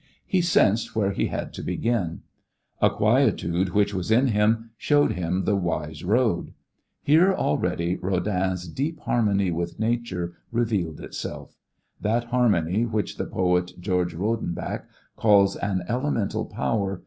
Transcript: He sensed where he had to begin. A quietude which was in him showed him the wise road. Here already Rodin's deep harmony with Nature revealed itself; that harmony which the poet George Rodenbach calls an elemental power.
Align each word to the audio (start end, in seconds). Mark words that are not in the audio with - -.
He 0.25 0.41
sensed 0.41 0.95
where 0.95 1.11
he 1.11 1.27
had 1.27 1.53
to 1.53 1.61
begin. 1.61 2.23
A 2.81 2.89
quietude 2.89 3.69
which 3.69 3.93
was 3.93 4.09
in 4.09 4.29
him 4.29 4.71
showed 4.75 5.11
him 5.11 5.43
the 5.43 5.55
wise 5.55 6.03
road. 6.03 6.55
Here 7.03 7.31
already 7.31 7.97
Rodin's 7.97 8.67
deep 8.67 8.99
harmony 9.01 9.51
with 9.51 9.79
Nature 9.79 10.33
revealed 10.51 11.01
itself; 11.01 11.55
that 12.01 12.23
harmony 12.23 12.83
which 12.83 13.17
the 13.19 13.27
poet 13.27 13.73
George 13.79 14.15
Rodenbach 14.15 14.87
calls 15.17 15.55
an 15.57 15.83
elemental 15.87 16.45
power. 16.47 16.99